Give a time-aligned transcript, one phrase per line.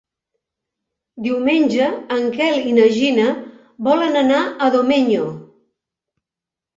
[1.25, 3.25] Diumenge en Quel i na Gina
[3.89, 5.27] volen anar a Domenyo.